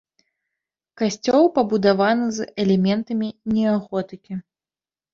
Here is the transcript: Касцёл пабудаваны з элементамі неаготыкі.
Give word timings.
Касцёл 1.01 1.43
пабудаваны 1.59 2.27
з 2.39 2.49
элементамі 2.67 3.27
неаготыкі. 3.55 4.33